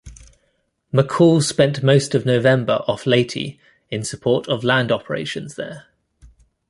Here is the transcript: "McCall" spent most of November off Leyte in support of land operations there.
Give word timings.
"McCall" 0.91 1.43
spent 1.43 1.83
most 1.83 2.15
of 2.15 2.25
November 2.25 2.81
off 2.87 3.05
Leyte 3.05 3.59
in 3.91 4.03
support 4.03 4.47
of 4.47 4.63
land 4.63 4.91
operations 4.91 5.53
there. 5.57 5.89